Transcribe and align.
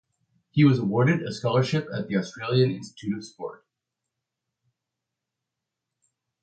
He 0.49 0.63
was 0.65 0.79
awarded 0.79 1.21
a 1.21 1.31
scholarship 1.31 1.87
at 1.95 2.07
the 2.07 2.17
Australian 2.17 2.71
Institute 2.71 3.15
of 3.17 3.23
Sport. 3.23 3.63